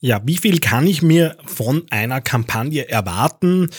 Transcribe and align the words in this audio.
Ja, 0.00 0.20
wie 0.24 0.36
viel 0.36 0.60
kann 0.60 0.86
ich 0.86 1.00
mir 1.00 1.36
von 1.46 1.84
einer 1.90 2.20
Kampagne 2.20 2.88
erwarten, 2.88 3.70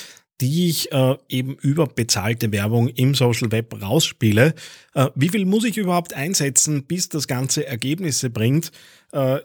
die 0.41 0.67
ich 0.69 0.91
äh, 0.91 1.15
eben 1.29 1.55
über 1.55 1.85
bezahlte 1.85 2.51
Werbung 2.51 2.87
im 2.87 3.13
Social 3.13 3.51
Web 3.51 3.81
rausspiele? 3.81 4.55
Äh, 4.95 5.07
wie 5.15 5.29
viel 5.29 5.45
muss 5.45 5.63
ich 5.63 5.77
überhaupt 5.77 6.13
einsetzen, 6.15 6.85
bis 6.85 7.09
das 7.09 7.27
Ganze 7.27 7.67
Ergebnisse 7.67 8.31
bringt? 8.31 8.71
Äh, 9.11 9.39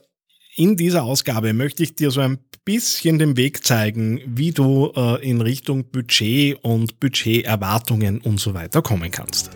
in 0.57 0.77
dieser 0.77 1.05
Ausgabe 1.05 1.53
möchte 1.53 1.83
ich 1.83 1.95
dir 1.95 2.11
so 2.11 2.21
ein 2.21 2.39
bisschen 2.65 3.19
den 3.19 3.37
Weg 3.37 3.65
zeigen, 3.65 4.21
wie 4.27 4.53
du 4.53 4.93
äh, 4.97 5.29
in 5.29 5.43
Richtung 5.43 5.85
Budget 5.91 6.59
und 6.63 7.01
Budgeterwartungen 7.01 8.21
und 8.21 8.41
so 8.41 8.55
weiter 8.55 8.81
kommen 8.81 9.11
kannst. 9.11 9.51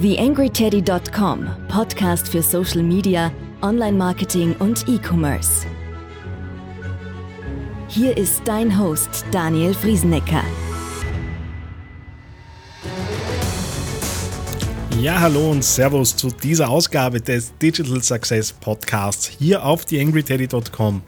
TheAngryTeddy.com, 0.00 1.46
Podcast 1.68 2.28
für 2.28 2.42
Social 2.42 2.82
Media, 2.82 3.32
Online-Marketing 3.64 4.54
und 4.58 4.86
E-Commerce. 4.86 5.64
Hier 7.88 8.14
ist 8.14 8.42
dein 8.44 8.78
Host 8.78 9.24
Daniel 9.30 9.72
Friesenecker. 9.72 10.42
Ja, 15.00 15.18
hallo 15.18 15.50
und 15.50 15.64
Servus 15.64 16.14
zu 16.14 16.28
dieser 16.28 16.68
Ausgabe 16.68 17.22
des 17.22 17.56
Digital 17.56 18.02
Success 18.02 18.52
Podcasts 18.52 19.26
hier 19.26 19.64
auf 19.64 19.86
TheAngryTeddy.com. 19.86 21.00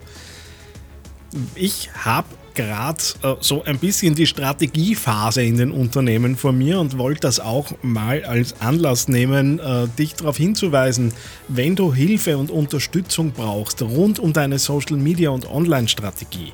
Ich 1.53 1.91
habe 1.93 2.27
gerade 2.57 3.01
äh, 3.21 3.35
so 3.39 3.63
ein 3.63 3.77
bisschen 3.79 4.15
die 4.15 4.25
Strategiephase 4.25 5.43
in 5.43 5.57
den 5.57 5.71
Unternehmen 5.71 6.35
vor 6.35 6.51
mir 6.51 6.79
und 6.81 6.97
wollte 6.97 7.21
das 7.21 7.39
auch 7.39 7.71
mal 7.81 8.25
als 8.25 8.59
Anlass 8.59 9.07
nehmen, 9.07 9.59
äh, 9.59 9.87
dich 9.97 10.15
darauf 10.15 10.35
hinzuweisen, 10.35 11.13
wenn 11.47 11.75
du 11.77 11.93
Hilfe 11.93 12.37
und 12.37 12.51
Unterstützung 12.51 13.31
brauchst 13.31 13.81
rund 13.81 14.19
um 14.19 14.33
deine 14.33 14.59
Social 14.59 14.97
Media 14.97 15.29
und 15.29 15.49
Online-Strategie 15.49 16.51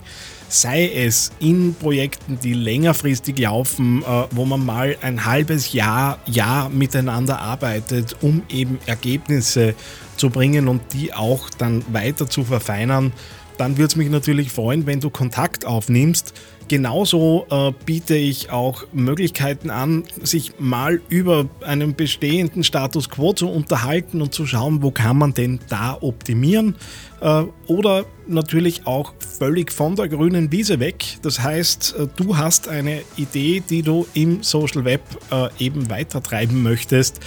sei 0.49 0.87
es 0.93 1.31
in 1.39 1.73
Projekten, 1.73 2.37
die 2.39 2.53
längerfristig 2.53 3.39
laufen, 3.39 4.03
äh, 4.03 4.25
wo 4.29 4.45
man 4.45 4.63
mal 4.63 4.95
ein 5.01 5.25
halbes 5.25 5.73
Jahr, 5.73 6.19
Jahr 6.27 6.69
miteinander 6.69 7.39
arbeitet, 7.39 8.15
um 8.21 8.43
eben 8.49 8.77
Ergebnisse 8.85 9.73
zu 10.15 10.29
bringen 10.29 10.67
und 10.67 10.93
die 10.93 11.11
auch 11.11 11.49
dann 11.57 11.83
weiter 11.91 12.29
zu 12.29 12.43
verfeinern 12.43 13.11
dann 13.57 13.77
würde 13.77 13.87
es 13.87 13.95
mich 13.95 14.09
natürlich 14.09 14.51
freuen, 14.51 14.85
wenn 14.85 14.99
du 14.99 15.09
Kontakt 15.09 15.65
aufnimmst. 15.65 16.33
Genauso 16.73 17.45
äh, 17.51 17.71
biete 17.85 18.15
ich 18.15 18.49
auch 18.49 18.85
Möglichkeiten 18.93 19.69
an, 19.69 20.05
sich 20.23 20.53
mal 20.57 21.01
über 21.07 21.45
einen 21.61 21.93
bestehenden 21.93 22.63
Status 22.63 23.11
quo 23.11 23.31
zu 23.31 23.47
unterhalten 23.47 24.23
und 24.23 24.33
zu 24.33 24.47
schauen, 24.47 24.81
wo 24.81 24.89
kann 24.89 25.19
man 25.19 25.35
denn 25.35 25.59
da 25.69 25.95
optimieren. 26.01 26.75
Äh, 27.21 27.43
oder 27.67 28.05
natürlich 28.27 28.87
auch 28.87 29.13
völlig 29.19 29.71
von 29.71 29.95
der 29.95 30.09
grünen 30.09 30.51
Wiese 30.51 30.79
weg. 30.79 31.19
Das 31.21 31.43
heißt, 31.43 31.95
äh, 31.95 32.07
du 32.15 32.37
hast 32.37 32.67
eine 32.67 33.03
Idee, 33.17 33.61
die 33.69 33.83
du 33.83 34.07
im 34.15 34.41
Social 34.41 34.83
Web 34.83 35.01
äh, 35.29 35.49
eben 35.59 35.91
weitertreiben 35.91 36.63
möchtest 36.63 37.19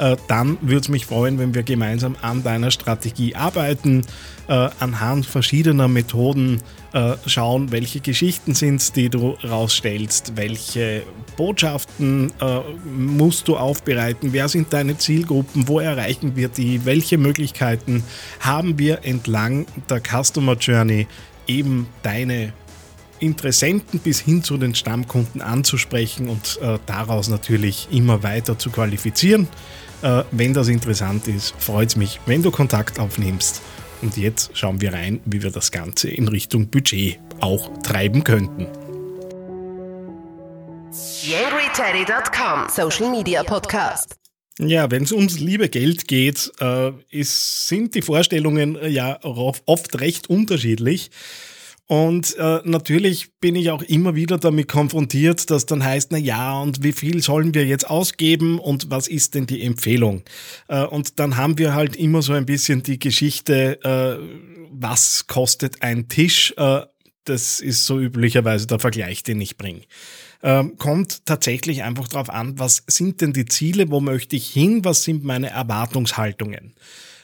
äh, 0.00 0.16
dann 0.28 0.56
würde 0.62 0.80
es 0.80 0.88
mich 0.88 1.04
freuen, 1.04 1.38
wenn 1.38 1.54
wir 1.54 1.62
gemeinsam 1.62 2.16
an 2.22 2.42
deiner 2.42 2.70
Strategie 2.70 3.34
arbeiten, 3.34 4.06
äh, 4.48 4.68
anhand 4.80 5.26
verschiedener 5.26 5.88
Methoden 5.88 6.60
schauen, 7.24 7.70
welche 7.70 8.00
Geschichten 8.00 8.56
sind, 8.56 8.89
die 8.92 9.08
du 9.08 9.36
rausstellst, 9.42 10.32
welche 10.36 11.02
Botschaften 11.36 12.32
musst 12.84 13.48
du 13.48 13.56
aufbereiten, 13.56 14.32
wer 14.32 14.48
sind 14.48 14.72
deine 14.72 14.98
Zielgruppen, 14.98 15.68
wo 15.68 15.80
erreichen 15.80 16.36
wir 16.36 16.48
die, 16.48 16.84
welche 16.84 17.18
Möglichkeiten 17.18 18.04
haben 18.40 18.78
wir 18.78 19.04
entlang 19.04 19.66
der 19.88 20.00
Customer 20.00 20.54
Journey 20.54 21.06
eben 21.46 21.88
deine 22.02 22.52
Interessenten 23.20 24.00
bis 24.00 24.20
hin 24.20 24.42
zu 24.42 24.56
den 24.56 24.74
Stammkunden 24.74 25.42
anzusprechen 25.42 26.28
und 26.28 26.58
äh, 26.62 26.78
daraus 26.86 27.28
natürlich 27.28 27.88
immer 27.90 28.22
weiter 28.22 28.58
zu 28.58 28.70
qualifizieren. 28.70 29.46
Äh, 30.02 30.24
wenn 30.30 30.54
das 30.54 30.68
interessant 30.68 31.28
ist, 31.28 31.54
freut 31.58 31.90
es 31.90 31.96
mich, 31.96 32.18
wenn 32.24 32.42
du 32.42 32.50
Kontakt 32.50 32.98
aufnimmst. 32.98 33.60
Und 34.00 34.16
jetzt 34.16 34.56
schauen 34.56 34.80
wir 34.80 34.94
rein, 34.94 35.20
wie 35.26 35.42
wir 35.42 35.50
das 35.50 35.70
Ganze 35.70 36.08
in 36.08 36.28
Richtung 36.28 36.68
Budget 36.68 37.18
auch 37.40 37.70
treiben 37.82 38.24
könnten. 38.24 38.66
YangryTeddy.com 40.92 42.68
Social 42.68 43.12
Media 43.12 43.44
Podcast. 43.44 44.16
Ja, 44.58 44.90
wenn 44.90 45.04
es 45.04 45.12
ums 45.12 45.38
liebe 45.38 45.68
Geld 45.68 46.08
geht, 46.08 46.50
äh, 46.58 46.90
ist, 47.10 47.68
sind 47.68 47.94
die 47.94 48.02
Vorstellungen 48.02 48.74
äh, 48.74 48.88
ja 48.88 49.22
oft 49.22 50.00
recht 50.00 50.28
unterschiedlich. 50.28 51.12
Und 51.86 52.36
äh, 52.38 52.58
natürlich 52.64 53.38
bin 53.38 53.54
ich 53.54 53.70
auch 53.70 53.82
immer 53.82 54.16
wieder 54.16 54.38
damit 54.38 54.66
konfrontiert, 54.66 55.48
dass 55.50 55.64
dann 55.64 55.84
heißt, 55.84 56.10
na 56.10 56.18
ja, 56.18 56.58
und 56.60 56.82
wie 56.82 56.92
viel 56.92 57.22
sollen 57.22 57.54
wir 57.54 57.66
jetzt 57.66 57.88
ausgeben 57.88 58.58
und 58.58 58.90
was 58.90 59.06
ist 59.06 59.36
denn 59.36 59.46
die 59.46 59.62
Empfehlung? 59.62 60.24
Äh, 60.66 60.82
und 60.82 61.20
dann 61.20 61.36
haben 61.36 61.56
wir 61.56 61.72
halt 61.72 61.94
immer 61.94 62.22
so 62.22 62.32
ein 62.32 62.46
bisschen 62.46 62.82
die 62.82 62.98
Geschichte, 62.98 63.78
äh, 63.84 64.18
was 64.72 65.28
kostet 65.28 65.82
ein 65.82 66.08
Tisch? 66.08 66.52
Äh, 66.56 66.80
das 67.24 67.60
ist 67.60 67.84
so 67.84 68.00
üblicherweise 68.00 68.66
der 68.66 68.80
Vergleich, 68.80 69.22
den 69.22 69.40
ich 69.40 69.56
bringe. 69.56 69.82
Ähm, 70.42 70.76
kommt 70.78 71.26
tatsächlich 71.26 71.82
einfach 71.82 72.08
darauf 72.08 72.30
an, 72.30 72.58
was 72.58 72.82
sind 72.86 73.20
denn 73.20 73.32
die 73.32 73.44
Ziele, 73.44 73.90
wo 73.90 74.00
möchte 74.00 74.36
ich 74.36 74.48
hin, 74.48 74.84
was 74.84 75.02
sind 75.02 75.22
meine 75.24 75.50
Erwartungshaltungen. 75.50 76.74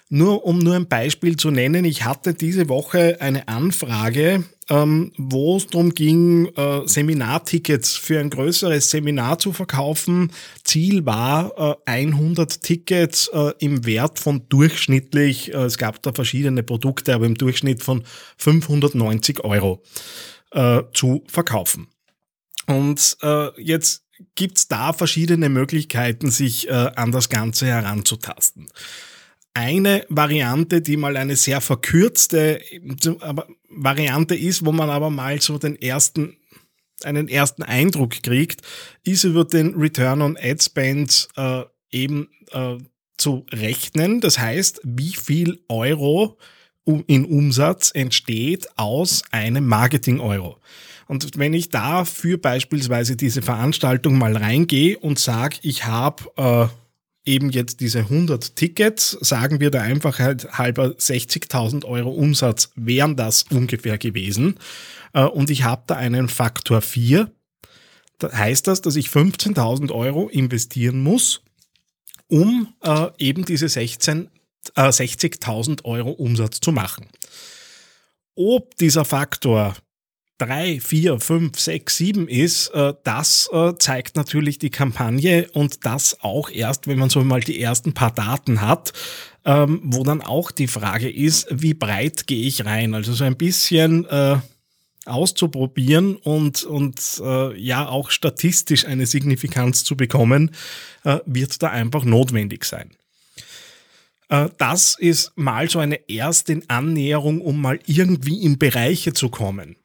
Nur 0.09 0.45
um 0.45 0.59
nur 0.59 0.77
ein 0.77 0.87
Beispiel 0.87 1.37
zu 1.37 1.51
nennen, 1.51 1.85
ich 1.85 2.05
hatte 2.05 2.35
diese 2.35 2.69
Woche 2.69 3.17
eine 3.21 3.49
Anfrage 3.49 4.45
ähm, 4.69 5.13
wo 5.17 5.57
es 5.57 5.67
darum 5.69 5.95
ging, 5.95 6.47
äh, 6.57 6.87
Seminartickets 6.87 7.95
für 7.95 8.19
ein 8.19 8.31
größeres 8.31 8.91
Seminar 8.91 9.39
zu 9.39 9.53
verkaufen. 9.53 10.33
Ziel 10.65 11.07
war 11.07 11.79
äh, 11.87 11.91
100 11.91 12.63
Tickets 12.63 13.29
äh, 13.33 13.53
im 13.59 13.87
Wert 13.87 14.19
von 14.19 14.43
durchschnittlich, 14.49 15.55
äh, 15.55 15.59
es 15.59 15.79
gab 15.79 16.03
da 16.03 16.13
verschiedene 16.13 16.63
Produkte, 16.63 17.15
aber 17.15 17.27
im 17.27 17.37
Durchschnitt 17.37 17.83
von 17.83 18.03
590 18.39 19.45
Euro 19.45 19.83
äh, 20.53 20.83
zu 20.93 21.23
verkaufen. 21.29 21.87
Und 22.67 23.17
äh, 23.23 23.63
jetzt 23.63 24.05
gibt's 24.35 24.69
da 24.69 24.93
verschiedene 24.93 25.49
Möglichkeiten, 25.49 26.31
sich 26.31 26.71
an 26.73 27.13
das 27.13 27.29
Ganze 27.29 27.67
heranzutasten 27.67 28.69
eine 29.57 30.05
Variante, 30.11 30.83
die 30.83 30.99
mal 30.99 31.17
eine 31.17 31.35
sehr 31.35 31.63
verkürzte 31.63 32.61
Variante 33.71 34.35
ist, 34.35 34.67
wo 34.67 34.73
man 34.73 34.91
aber 34.91 35.09
mal 35.09 35.41
so 35.41 35.57
den 35.57 35.81
ersten 35.81 36.37
einen 37.05 37.29
ersten 37.29 37.63
Eindruck 37.63 38.23
kriegt, 38.23 38.63
ist 39.05 39.25
über 39.25 39.45
den 39.45 39.75
Return 39.75 40.23
on 40.23 40.37
Ad 40.41 40.63
Spend 40.63 41.29
äh, 41.37 41.63
eben 41.91 42.29
äh, 42.53 42.77
zu 43.17 43.47
rechnen. 43.51 44.21
Das 44.21 44.39
heißt, 44.39 44.81
wie 44.85 45.15
viel 45.15 45.61
Euro 45.69 46.39
in 46.85 47.25
Umsatz 47.25 47.91
entsteht 47.95 48.69
aus 48.77 49.23
einem 49.31 49.67
Marketing-Euro. 49.67 50.59
Und 51.07 51.39
wenn 51.39 51.55
ich 51.55 51.71
da 51.71 52.05
für 52.05 52.37
beispielsweise 52.37 53.17
diese 53.17 53.43
Veranstaltung 53.43 54.19
mal 54.19 54.37
reingehe 54.37 54.99
und 54.99 55.19
sage, 55.19 55.59
ich 55.63 55.87
habe 55.87 56.25
äh, 56.37 57.31
eben 57.31 57.51
jetzt 57.51 57.81
diese 57.81 58.01
100 58.01 58.57
Tickets, 58.57 59.11
sagen 59.21 59.61
wir 59.61 59.71
der 59.71 59.83
Einfachheit 59.83 60.59
halber 60.59 60.87
60.000 60.87 61.85
Euro 61.85 62.11
Umsatz 62.11 62.71
wären 62.77 63.17
das 63.17 63.45
ungefähr 63.45 63.99
gewesen. 63.99 64.57
Äh, 65.13 65.25
und 65.25 65.51
ich 65.51 65.65
habe 65.65 65.83
da 65.87 65.97
einen 65.97 66.29
Faktor 66.29 66.81
4. 66.81 67.31
Da 68.19 68.33
heißt 68.33 68.67
das, 68.67 68.81
dass 68.81 68.97
ich 68.97 69.09
15.000 69.09 69.93
Euro 69.93 70.29
investieren 70.29 71.03
muss, 71.03 71.43
um 72.29 72.73
äh, 72.83 73.09
eben 73.19 73.45
diese 73.45 73.69
16, 73.69 74.29
äh, 74.75 74.81
60.000 74.83 75.85
Euro 75.85 76.11
Umsatz 76.11 76.61
zu 76.61 76.73
machen. 76.73 77.07
Ob 78.35 78.77
dieser 78.77 79.05
Faktor 79.05 79.77
drei, 80.39 80.81
vier, 80.81 81.19
fünf, 81.19 81.59
sechs, 81.59 81.97
sieben 81.97 82.29
ist, 82.29 82.69
äh, 82.69 82.95
das 83.05 83.49
äh, 83.53 83.73
zeigt 83.79 84.17
natürlich 84.17 84.59
die 84.59 84.71
Kampagne 84.71 85.49
und 85.53 85.87
das 85.87 86.19
auch 86.21 86.51
erst, 86.51 86.87
wenn 86.87 86.99
man 86.99 87.11
so 87.11 87.25
mal 87.25 87.41
die 87.41 87.61
ersten 87.61 87.95
paar 87.95 88.13
Daten 88.13 88.61
hat, 88.61 88.93
ähm, 89.45 89.81
wo 89.85 90.03
dann 90.03 90.21
auch 90.21 90.51
die 90.51 90.69
Frage 90.69 91.11
ist, 91.11 91.47
wie 91.51 91.75
breit 91.75 92.27
gehe 92.27 92.47
ich 92.47 92.65
rein? 92.65 92.95
Also 92.95 93.15
so 93.15 93.25
ein 93.25 93.37
bisschen 93.37 94.05
äh, 94.07 94.37
auszuprobieren 95.07 96.17
und, 96.17 96.65
und 96.65 97.01
äh, 97.23 97.59
ja 97.59 97.89
auch 97.89 98.11
statistisch 98.11 98.85
eine 98.87 99.07
Signifikanz 99.07 99.85
zu 99.85 99.97
bekommen, 99.97 100.51
äh, 101.05 101.21
wird 101.25 101.63
da 101.63 101.71
einfach 101.71 102.05
notwendig 102.05 102.65
sein. 102.65 102.91
Das 104.59 104.97
ist 104.99 105.31
mal 105.37 105.71
so 105.71 105.79
eine 105.79 106.09
erste 106.09 106.61
Annäherung, 106.67 107.41
um 107.41 107.61
mal 107.61 107.79
irgendwie 107.87 108.43
in 108.43 108.59
Bereiche 108.59 109.13
zu 109.13 109.29
kommen. 109.29 109.77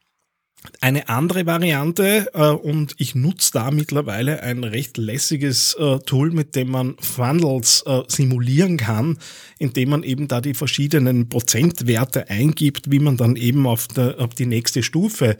Eine 0.80 1.08
andere 1.08 1.44
Variante, 1.44 2.30
äh, 2.34 2.50
und 2.50 2.94
ich 2.98 3.16
nutze 3.16 3.50
da 3.52 3.70
mittlerweile 3.70 4.42
ein 4.42 4.62
recht 4.62 4.96
lässiges 4.96 5.74
äh, 5.74 5.98
Tool, 6.00 6.30
mit 6.30 6.54
dem 6.54 6.70
man 6.70 6.96
Funnels 7.00 7.82
äh, 7.86 8.02
simulieren 8.06 8.76
kann, 8.76 9.18
indem 9.58 9.90
man 9.90 10.02
eben 10.04 10.28
da 10.28 10.40
die 10.40 10.54
verschiedenen 10.54 11.28
Prozentwerte 11.28 12.30
eingibt, 12.30 12.92
wie 12.92 13.00
man 13.00 13.16
dann 13.16 13.34
eben 13.34 13.66
auf, 13.66 13.88
der, 13.88 14.20
auf 14.20 14.34
die 14.34 14.46
nächste 14.46 14.84
Stufe 14.84 15.36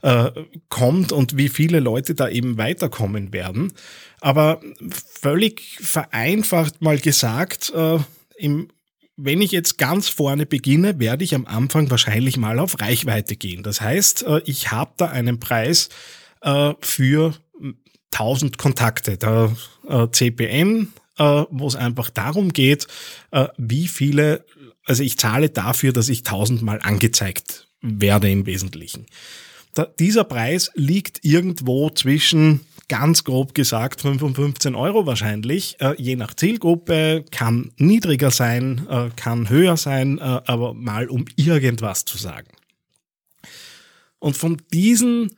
äh, 0.00 0.30
kommt 0.70 1.12
und 1.12 1.36
wie 1.36 1.50
viele 1.50 1.80
Leute 1.80 2.14
da 2.14 2.28
eben 2.28 2.56
weiterkommen 2.56 3.32
werden. 3.32 3.72
Aber 4.20 4.60
völlig 5.20 5.78
vereinfacht 5.80 6.80
mal 6.80 6.98
gesagt, 6.98 7.72
äh, 7.74 7.98
im 8.38 8.68
wenn 9.16 9.42
ich 9.42 9.52
jetzt 9.52 9.78
ganz 9.78 10.08
vorne 10.08 10.46
beginne, 10.46 10.98
werde 10.98 11.24
ich 11.24 11.34
am 11.34 11.46
Anfang 11.46 11.90
wahrscheinlich 11.90 12.36
mal 12.36 12.58
auf 12.58 12.80
Reichweite 12.80 13.36
gehen. 13.36 13.62
Das 13.62 13.80
heißt, 13.80 14.24
äh, 14.24 14.40
ich 14.44 14.70
habe 14.70 14.92
da 14.96 15.08
einen 15.08 15.38
Preis 15.38 15.88
äh, 16.40 16.74
für 16.80 17.34
1000 18.12 18.58
Kontakte, 18.58 19.16
der 19.16 19.54
äh, 19.88 20.08
CPM, 20.10 20.92
wo 21.18 21.68
es 21.68 21.76
einfach 21.76 22.10
darum 22.10 22.52
geht, 22.52 22.88
wie 23.56 23.86
viele, 23.86 24.44
also 24.86 25.04
ich 25.04 25.18
zahle 25.18 25.50
dafür, 25.50 25.92
dass 25.92 26.08
ich 26.08 26.20
1000 26.20 26.62
Mal 26.62 26.80
angezeigt 26.82 27.68
werde 27.80 28.28
im 28.30 28.46
Wesentlichen. 28.46 29.06
dieser 30.00 30.24
Preis 30.24 30.70
liegt 30.74 31.24
irgendwo 31.24 31.90
zwischen 31.90 32.60
ganz 32.88 33.24
grob 33.24 33.54
gesagt 33.54 34.00
5 34.00 34.22
und 34.22 34.34
15 34.34 34.74
Euro 34.74 35.06
wahrscheinlich, 35.06 35.76
äh, 35.80 35.94
je 35.96 36.16
nach 36.16 36.34
Zielgruppe, 36.34 37.24
kann 37.30 37.72
niedriger 37.76 38.30
sein, 38.30 38.86
äh, 38.88 39.10
kann 39.16 39.48
höher 39.48 39.76
sein, 39.76 40.18
äh, 40.18 40.40
aber 40.46 40.74
mal 40.74 41.08
um 41.08 41.24
irgendwas 41.36 42.04
zu 42.04 42.18
sagen. 42.18 42.48
Und 44.18 44.36
von 44.36 44.62
diesen 44.72 45.36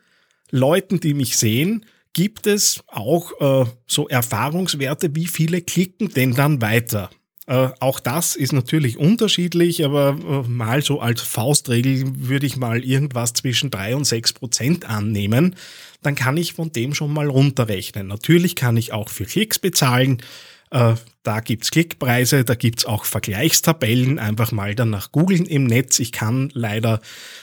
Leuten, 0.50 1.00
die 1.00 1.14
mich 1.14 1.36
sehen, 1.36 1.86
gibt 2.12 2.46
es 2.46 2.82
auch 2.86 3.32
äh, 3.40 3.70
so 3.86 4.08
Erfahrungswerte, 4.08 5.14
wie 5.14 5.26
viele 5.26 5.62
klicken 5.62 6.10
denn 6.10 6.34
dann 6.34 6.62
weiter. 6.62 7.10
Äh, 7.46 7.68
auch 7.80 8.00
das 8.00 8.36
ist 8.36 8.52
natürlich 8.52 8.96
unterschiedlich, 8.96 9.84
aber 9.84 10.16
äh, 10.46 10.48
mal 10.48 10.82
so 10.82 11.00
als 11.00 11.20
Faustregel 11.20 12.04
würde 12.28 12.46
ich 12.46 12.56
mal 12.56 12.82
irgendwas 12.82 13.34
zwischen 13.34 13.70
drei 13.70 13.94
und 13.94 14.04
sechs 14.04 14.32
Prozent 14.32 14.88
annehmen. 14.88 15.56
Dann 16.02 16.14
kann 16.14 16.36
ich 16.38 16.54
von 16.54 16.72
dem 16.72 16.94
schon 16.94 17.12
mal 17.12 17.28
runterrechnen. 17.28 18.06
Natürlich 18.06 18.56
kann 18.56 18.76
ich 18.76 18.92
auch 18.92 19.10
für 19.10 19.26
Klicks 19.26 19.58
bezahlen. 19.58 20.22
Äh, 20.70 20.94
da 21.22 21.40
gibt's 21.40 21.70
Klickpreise, 21.70 22.44
da 22.44 22.54
gibt's 22.54 22.86
auch 22.86 23.04
Vergleichstabellen. 23.04 24.18
Einfach 24.18 24.50
mal 24.50 24.74
danach 24.74 25.12
googeln 25.12 25.44
im 25.44 25.64
Netz. 25.64 25.98
Ich 26.00 26.12
kann 26.12 26.50
leider 26.54 27.00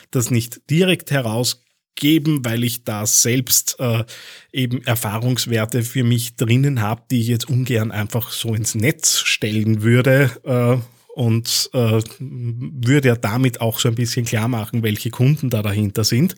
das 0.10 0.32
nicht 0.32 0.70
direkt 0.70 1.12
heraus 1.12 1.61
geben, 1.96 2.44
weil 2.44 2.64
ich 2.64 2.84
da 2.84 3.06
selbst 3.06 3.78
äh, 3.80 4.04
eben 4.52 4.84
Erfahrungswerte 4.84 5.84
für 5.84 6.04
mich 6.04 6.36
drinnen 6.36 6.82
habe, 6.82 7.04
die 7.12 7.22
ich 7.22 7.28
jetzt 7.28 7.50
ungern 7.50 7.92
einfach 7.92 8.32
so 8.32 8.54
ins 8.54 8.76
Netz 8.76 9.20
stellen 9.20 9.82
würde. 9.84 10.32
Äh, 10.44 10.82
und 11.14 11.70
äh, 11.74 12.02
würde 12.20 13.10
ja 13.10 13.16
damit 13.16 13.60
auch 13.60 13.80
so 13.80 13.90
ein 13.90 13.96
bisschen 13.96 14.26
klar 14.26 14.48
machen, 14.48 14.82
welche 14.82 15.10
Kunden 15.10 15.50
da 15.50 15.62
dahinter 15.62 16.06
sind. 16.06 16.38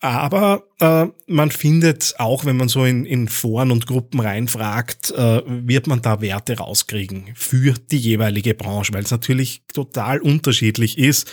Aber 0.00 0.64
äh, 0.80 1.06
man 1.26 1.50
findet 1.50 2.14
auch, 2.18 2.46
wenn 2.46 2.56
man 2.56 2.68
so 2.68 2.86
in, 2.86 3.04
in 3.04 3.28
Foren 3.28 3.70
und 3.70 3.86
Gruppen 3.86 4.20
reinfragt, 4.20 5.10
äh, 5.10 5.42
wird 5.44 5.86
man 5.86 6.00
da 6.00 6.22
Werte 6.22 6.56
rauskriegen 6.56 7.26
für 7.34 7.74
die 7.90 7.98
jeweilige 7.98 8.54
Branche, 8.54 8.94
weil 8.94 9.04
es 9.04 9.10
natürlich 9.10 9.62
total 9.72 10.20
unterschiedlich 10.20 10.96
ist 10.96 11.30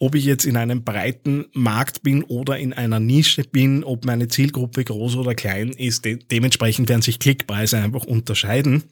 ob 0.00 0.14
ich 0.14 0.24
jetzt 0.24 0.46
in 0.46 0.56
einem 0.56 0.82
breiten 0.82 1.44
Markt 1.52 2.02
bin 2.02 2.24
oder 2.24 2.58
in 2.58 2.72
einer 2.72 2.98
Nische 2.98 3.44
bin, 3.44 3.84
ob 3.84 4.06
meine 4.06 4.28
Zielgruppe 4.28 4.82
groß 4.82 5.16
oder 5.16 5.34
klein 5.34 5.68
ist. 5.68 6.06
De 6.06 6.16
dementsprechend 6.16 6.88
werden 6.88 7.02
sich 7.02 7.18
Klickpreise 7.18 7.76
einfach 7.76 8.04
unterscheiden. 8.04 8.84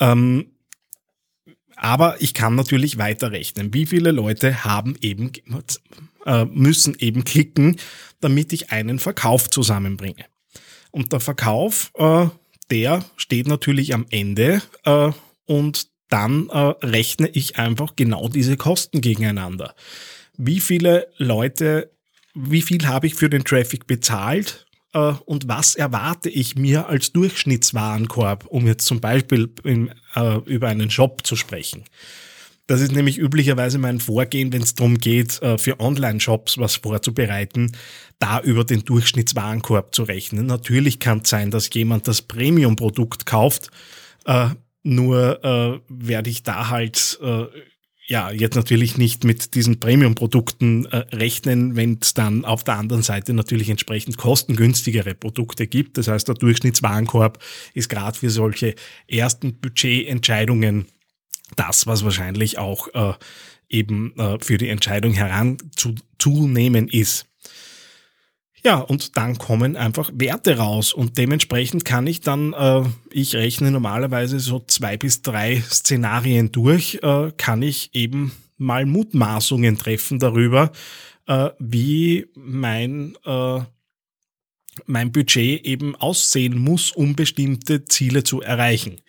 Ähm, 0.00 0.46
aber 1.76 2.16
ich 2.20 2.32
kann 2.32 2.54
natürlich 2.54 2.96
weiterrechnen. 2.96 3.74
Wie 3.74 3.84
viele 3.84 4.12
Leute 4.12 4.64
haben 4.64 4.96
eben, 5.02 5.30
äh, 6.24 6.46
müssen 6.46 6.96
eben 6.98 7.24
klicken, 7.24 7.76
damit 8.20 8.54
ich 8.54 8.70
einen 8.70 8.98
Verkauf 8.98 9.50
zusammenbringe. 9.50 10.24
Und 10.90 11.12
der 11.12 11.20
Verkauf, 11.20 11.92
äh, 11.96 12.28
der 12.70 13.04
steht 13.18 13.46
natürlich 13.46 13.92
am 13.92 14.06
Ende 14.08 14.62
äh, 14.84 15.10
und 15.44 15.88
dann 16.08 16.48
äh, 16.48 16.74
rechne 16.82 17.28
ich 17.28 17.58
einfach 17.58 17.96
genau 17.96 18.28
diese 18.28 18.56
Kosten 18.56 19.00
gegeneinander. 19.00 19.74
Wie 20.36 20.60
viele 20.60 21.08
Leute, 21.16 21.90
wie 22.34 22.62
viel 22.62 22.86
habe 22.86 23.06
ich 23.06 23.14
für 23.14 23.30
den 23.30 23.44
Traffic 23.44 23.86
bezahlt 23.86 24.66
äh, 24.92 25.12
und 25.24 25.48
was 25.48 25.74
erwarte 25.74 26.30
ich 26.30 26.56
mir 26.56 26.88
als 26.88 27.12
Durchschnittswarenkorb, 27.12 28.46
um 28.46 28.66
jetzt 28.66 28.86
zum 28.86 29.00
Beispiel 29.00 29.50
in, 29.64 29.90
äh, 30.14 30.36
über 30.46 30.68
einen 30.68 30.90
Shop 30.90 31.26
zu 31.26 31.36
sprechen. 31.36 31.84
Das 32.66 32.80
ist 32.80 32.92
nämlich 32.92 33.18
üblicherweise 33.18 33.78
mein 33.78 34.00
Vorgehen, 34.00 34.52
wenn 34.52 34.62
es 34.62 34.74
darum 34.74 34.98
geht, 34.98 35.40
äh, 35.40 35.56
für 35.56 35.78
Online-Shops 35.78 36.58
was 36.58 36.76
vorzubereiten, 36.76 37.72
da 38.18 38.40
über 38.40 38.64
den 38.64 38.84
Durchschnittswarenkorb 38.84 39.94
zu 39.94 40.02
rechnen. 40.02 40.46
Natürlich 40.46 40.98
kann 40.98 41.20
es 41.22 41.30
sein, 41.30 41.50
dass 41.52 41.70
jemand 41.72 42.08
das 42.08 42.22
Premium-Produkt 42.22 43.24
kauft, 43.24 43.70
äh, 44.24 44.48
nur 44.86 45.44
äh, 45.44 45.80
werde 45.88 46.30
ich 46.30 46.42
da 46.42 46.70
halt 46.70 47.18
äh, 47.22 47.46
ja 48.06 48.30
jetzt 48.30 48.54
natürlich 48.54 48.96
nicht 48.96 49.24
mit 49.24 49.54
diesen 49.54 49.80
Premium-Produkten 49.80 50.86
äh, 50.86 50.98
rechnen, 51.14 51.74
wenn 51.74 51.98
es 52.00 52.14
dann 52.14 52.44
auf 52.44 52.62
der 52.62 52.76
anderen 52.76 53.02
Seite 53.02 53.34
natürlich 53.34 53.68
entsprechend 53.68 54.16
kostengünstigere 54.16 55.14
Produkte 55.14 55.66
gibt. 55.66 55.98
Das 55.98 56.08
heißt, 56.08 56.28
der 56.28 56.36
Durchschnittswarenkorb 56.36 57.42
ist 57.74 57.88
gerade 57.88 58.16
für 58.16 58.30
solche 58.30 58.74
ersten 59.08 59.54
Budgetentscheidungen 59.58 60.86
das, 61.56 61.86
was 61.86 62.04
wahrscheinlich 62.04 62.58
auch 62.58 62.88
äh, 62.94 63.14
eben 63.68 64.16
äh, 64.18 64.38
für 64.40 64.58
die 64.58 64.68
Entscheidung 64.68 65.12
heranzunehmen 65.12 66.88
ist. 66.88 67.26
Ja, 68.64 68.78
und 68.78 69.16
dann 69.16 69.38
kommen 69.38 69.76
einfach 69.76 70.10
Werte 70.14 70.56
raus 70.56 70.92
und 70.92 71.18
dementsprechend 71.18 71.84
kann 71.84 72.06
ich 72.06 72.20
dann, 72.20 72.52
äh, 72.52 72.82
ich 73.10 73.36
rechne 73.36 73.70
normalerweise 73.70 74.40
so 74.40 74.60
zwei 74.66 74.96
bis 74.96 75.22
drei 75.22 75.60
Szenarien 75.60 76.50
durch, 76.50 76.98
äh, 77.02 77.30
kann 77.36 77.62
ich 77.62 77.94
eben 77.94 78.32
mal 78.56 78.86
Mutmaßungen 78.86 79.78
treffen 79.78 80.18
darüber, 80.18 80.72
äh, 81.26 81.50
wie 81.58 82.26
mein, 82.34 83.16
äh, 83.24 83.60
mein 84.86 85.12
Budget 85.12 85.64
eben 85.64 85.94
aussehen 85.94 86.58
muss, 86.58 86.90
um 86.92 87.14
bestimmte 87.14 87.84
Ziele 87.84 88.24
zu 88.24 88.40
erreichen. 88.40 89.00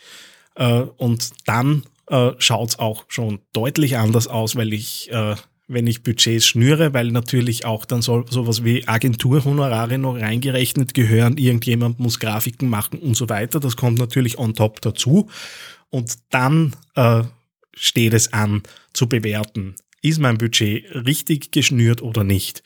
Äh, 0.55 0.81
und 0.97 1.31
dann 1.45 1.83
äh, 2.07 2.31
schaut 2.37 2.69
es 2.69 2.79
auch 2.79 3.05
schon 3.07 3.39
deutlich 3.53 3.97
anders 3.97 4.27
aus, 4.27 4.55
weil 4.55 4.73
ich 4.73 5.11
äh, 5.11 5.35
wenn 5.67 5.85
ich 5.87 6.03
Budgets 6.03 6.45
schnüre, 6.45 6.93
weil 6.93 7.11
natürlich 7.11 7.65
auch 7.65 7.85
dann 7.85 8.01
soll 8.01 8.25
sowas 8.29 8.63
wie 8.63 8.87
Agenturhonorare 8.87 9.97
noch 9.97 10.15
reingerechnet 10.15 10.93
gehören, 10.93 11.37
irgendjemand 11.37 11.99
muss 11.99 12.19
Grafiken 12.19 12.69
machen 12.69 12.99
und 12.99 13.15
so 13.15 13.27
weiter. 13.27 13.59
Das 13.59 13.75
kommt 13.75 13.99
natürlich 13.99 14.37
on 14.37 14.53
top 14.53 14.81
dazu. 14.81 15.29
Und 15.89 16.17
dann 16.29 16.75
äh, 16.95 17.23
steht 17.73 18.13
es 18.13 18.33
an 18.33 18.63
zu 18.93 19.07
bewerten, 19.07 19.75
ist 20.01 20.19
mein 20.19 20.37
Budget 20.37 20.85
richtig 20.93 21.51
geschnürt 21.51 22.01
oder 22.01 22.23
nicht. 22.23 22.63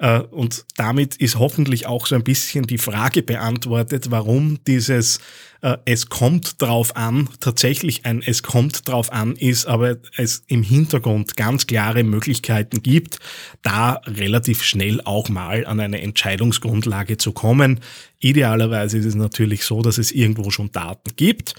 Äh, 0.00 0.20
und 0.20 0.64
damit 0.76 1.16
ist 1.16 1.38
hoffentlich 1.38 1.86
auch 1.86 2.06
so 2.06 2.14
ein 2.14 2.24
bisschen 2.24 2.66
die 2.66 2.78
Frage 2.78 3.22
beantwortet, 3.22 4.10
warum 4.10 4.58
dieses 4.66 5.20
äh, 5.60 5.76
Es 5.84 6.08
kommt 6.08 6.60
drauf 6.60 6.96
an 6.96 7.28
tatsächlich 7.40 8.06
ein 8.06 8.22
Es 8.24 8.42
kommt 8.42 8.88
drauf 8.88 9.12
an 9.12 9.36
ist, 9.36 9.66
aber 9.66 9.98
es 10.16 10.42
im 10.46 10.62
Hintergrund 10.62 11.36
ganz 11.36 11.66
klare 11.66 12.02
Möglichkeiten 12.02 12.82
gibt, 12.82 13.18
da 13.62 14.00
relativ 14.06 14.62
schnell 14.62 15.02
auch 15.04 15.28
mal 15.28 15.66
an 15.66 15.80
eine 15.80 16.00
Entscheidungsgrundlage 16.00 17.18
zu 17.18 17.32
kommen. 17.32 17.80
Idealerweise 18.20 18.98
ist 18.98 19.06
es 19.06 19.14
natürlich 19.14 19.64
so, 19.64 19.82
dass 19.82 19.98
es 19.98 20.12
irgendwo 20.12 20.50
schon 20.50 20.70
Daten 20.70 21.10
gibt 21.16 21.54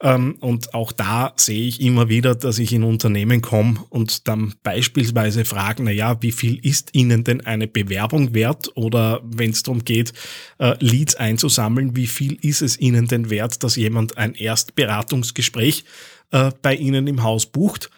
ähm, 0.00 0.36
und 0.40 0.74
auch 0.74 0.92
da 0.92 1.32
sehe 1.36 1.66
ich 1.66 1.80
immer 1.80 2.08
wieder, 2.08 2.34
dass 2.34 2.58
ich 2.58 2.72
in 2.72 2.82
Unternehmen 2.82 3.40
komme 3.40 3.80
und 3.88 4.28
dann 4.28 4.54
beispielsweise 4.62 5.46
frage, 5.46 5.82
na 5.82 5.90
ja, 5.90 6.20
wie 6.22 6.32
viel 6.32 6.58
ist 6.64 6.90
Ihnen 6.92 7.24
denn 7.24 7.40
eine 7.46 7.66
Bewerbung 7.66 8.34
wert? 8.34 8.70
Oder 8.76 9.22
wenn 9.24 9.52
es 9.52 9.62
darum 9.62 9.84
geht, 9.84 10.12
äh, 10.58 10.74
Leads 10.80 11.14
einzusammeln, 11.14 11.96
wie 11.96 12.06
viel 12.06 12.38
ist 12.42 12.60
es 12.60 12.78
Ihnen 12.78 13.08
denn 13.08 13.30
wert, 13.30 13.62
dass 13.62 13.76
jemand 13.76 14.18
ein 14.18 14.34
Erstberatungsgespräch 14.34 15.84
äh, 16.30 16.50
bei 16.60 16.74
Ihnen 16.74 17.06
im 17.06 17.22
Haus 17.22 17.46
bucht? 17.46 17.90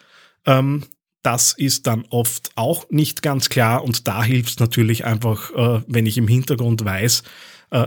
Ähm, 0.45 0.83
das 1.21 1.51
ist 1.51 1.85
dann 1.85 2.05
oft 2.11 2.51
auch 2.55 2.89
nicht 2.89 3.21
ganz 3.21 3.49
klar 3.49 3.83
und 3.83 4.07
da 4.07 4.23
hilft 4.23 4.51
es 4.51 4.59
natürlich 4.59 5.03
einfach, 5.03 5.51
äh, 5.53 5.81
wenn 5.85 6.05
ich 6.05 6.17
im 6.17 6.29
Hintergrund 6.29 6.85
weiß, 6.85 7.23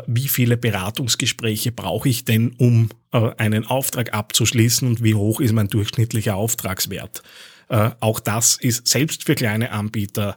wie 0.07 0.29
viele 0.29 0.57
Beratungsgespräche 0.57 1.73
brauche 1.73 2.09
ich 2.09 2.25
denn, 2.25 2.55
um 2.59 2.91
äh, 3.13 3.31
einen 3.37 3.67
Auftrag 3.67 4.15
abzuschließen 4.15 4.87
und 4.87 5.03
wie 5.03 5.15
hoch 5.15 5.41
ist 5.41 5.53
mein 5.53 5.69
durchschnittlicher 5.69 6.37
Auftragswert. 6.37 7.23
Äh, 7.69 7.91
auch 8.01 8.21
das 8.21 8.57
ist 8.57 8.87
selbst 8.87 9.25
für 9.25 9.35
kleine 9.35 9.73
Anbieter 9.73 10.37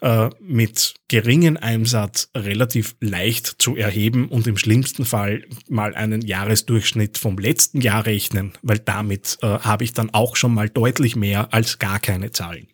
äh, 0.00 0.28
mit 0.40 0.94
geringem 1.08 1.56
Einsatz 1.56 2.28
relativ 2.34 2.94
leicht 3.00 3.46
zu 3.58 3.76
erheben 3.76 4.28
und 4.28 4.46
im 4.46 4.58
schlimmsten 4.58 5.04
Fall 5.04 5.44
mal 5.68 5.94
einen 5.94 6.20
Jahresdurchschnitt 6.22 7.16
vom 7.16 7.38
letzten 7.38 7.80
Jahr 7.80 8.04
rechnen, 8.04 8.52
weil 8.62 8.80
damit 8.80 9.38
äh, 9.40 9.46
habe 9.46 9.84
ich 9.84 9.92
dann 9.92 10.10
auch 10.10 10.36
schon 10.36 10.52
mal 10.52 10.68
deutlich 10.68 11.16
mehr 11.16 11.54
als 11.54 11.78
gar 11.78 12.00
keine 12.00 12.32
Zahlen. 12.32 12.68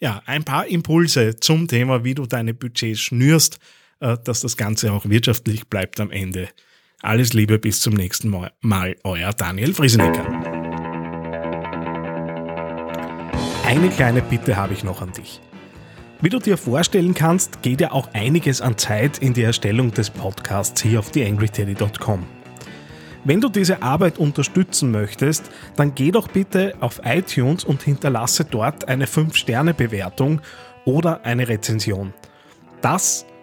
Ja, 0.00 0.22
ein 0.26 0.44
paar 0.44 0.66
Impulse 0.66 1.36
zum 1.36 1.68
Thema, 1.68 2.04
wie 2.04 2.14
du 2.14 2.26
deine 2.26 2.54
Budgets 2.54 3.00
schnürst, 3.00 3.56
äh, 3.56 3.58
dass 4.00 4.40
das 4.40 4.56
Ganze 4.56 4.92
auch 4.92 5.06
wirtschaftlich 5.06 5.68
bleibt 5.68 6.00
am 6.00 6.10
Ende. 6.10 6.48
Alles 7.00 7.32
Liebe, 7.32 7.58
bis 7.58 7.80
zum 7.80 7.94
nächsten 7.94 8.28
Mal, 8.60 8.96
euer 9.04 9.32
Daniel 9.32 9.72
Friesenecker. 9.74 10.26
Eine 13.64 13.90
kleine 13.90 14.22
Bitte 14.22 14.56
habe 14.56 14.72
ich 14.72 14.82
noch 14.82 15.02
an 15.02 15.12
dich. 15.12 15.40
Wie 16.20 16.30
du 16.30 16.40
dir 16.40 16.56
vorstellen 16.56 17.14
kannst, 17.14 17.62
geht 17.62 17.80
ja 17.80 17.92
auch 17.92 18.08
einiges 18.14 18.60
an 18.60 18.76
Zeit 18.76 19.18
in 19.18 19.34
die 19.34 19.42
Erstellung 19.42 19.92
des 19.92 20.10
Podcasts 20.10 20.82
hier 20.82 20.98
auf 20.98 21.12
theangryteddy.com. 21.12 22.26
Wenn 23.24 23.40
du 23.40 23.48
diese 23.48 23.82
Arbeit 23.82 24.18
unterstützen 24.18 24.90
möchtest, 24.90 25.50
dann 25.76 25.94
geh 25.94 26.10
doch 26.10 26.26
bitte 26.26 26.74
auf 26.80 27.00
iTunes 27.04 27.62
und 27.62 27.82
hinterlasse 27.82 28.44
dort 28.44 28.88
eine 28.88 29.06
5-Sterne-Bewertung 29.06 30.40
oder 30.84 31.24
eine 31.24 31.46
Rezension. 31.46 32.14
Das 32.80 33.26